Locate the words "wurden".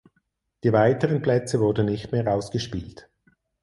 1.59-1.85